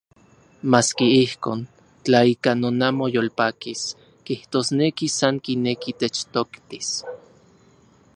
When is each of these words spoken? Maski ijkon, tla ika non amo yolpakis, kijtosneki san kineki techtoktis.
Maski 0.71 1.05
ijkon, 1.23 1.59
tla 2.03 2.21
ika 2.33 2.51
non 2.61 2.77
amo 2.89 3.05
yolpakis, 3.15 3.81
kijtosneki 4.25 5.05
san 5.17 5.35
kineki 5.45 5.91
techtoktis. 6.01 6.89